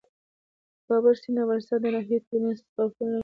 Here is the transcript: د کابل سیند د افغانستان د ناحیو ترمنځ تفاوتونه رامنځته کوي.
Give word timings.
د 0.03 0.03
کابل 0.87 1.13
سیند 1.21 1.35
د 1.37 1.39
افغانستان 1.43 1.79
د 1.81 1.85
ناحیو 1.93 2.25
ترمنځ 2.27 2.57
تفاوتونه 2.61 3.11
رامنځته 3.11 3.13
کوي. 3.19 3.19